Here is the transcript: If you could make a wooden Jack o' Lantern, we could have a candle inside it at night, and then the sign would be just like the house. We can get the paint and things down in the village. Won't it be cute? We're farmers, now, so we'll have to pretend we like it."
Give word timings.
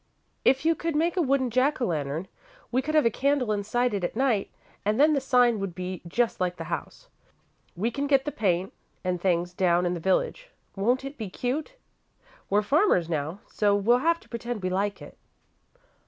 If 0.43 0.65
you 0.65 0.73
could 0.73 0.95
make 0.95 1.15
a 1.15 1.21
wooden 1.21 1.51
Jack 1.51 1.79
o' 1.79 1.85
Lantern, 1.85 2.27
we 2.71 2.81
could 2.81 2.95
have 2.95 3.05
a 3.05 3.11
candle 3.11 3.51
inside 3.51 3.93
it 3.93 4.03
at 4.03 4.15
night, 4.15 4.49
and 4.83 4.99
then 4.99 5.13
the 5.13 5.21
sign 5.21 5.59
would 5.59 5.75
be 5.75 6.01
just 6.07 6.41
like 6.41 6.55
the 6.55 6.63
house. 6.73 7.07
We 7.75 7.91
can 7.91 8.07
get 8.07 8.25
the 8.25 8.31
paint 8.31 8.73
and 9.03 9.21
things 9.21 9.53
down 9.53 9.85
in 9.85 9.93
the 9.93 9.99
village. 9.99 10.49
Won't 10.75 11.05
it 11.05 11.19
be 11.19 11.29
cute? 11.29 11.75
We're 12.49 12.63
farmers, 12.63 13.09
now, 13.09 13.41
so 13.47 13.75
we'll 13.75 13.99
have 13.99 14.19
to 14.21 14.27
pretend 14.29 14.63
we 14.63 14.71
like 14.71 15.03
it." 15.03 15.19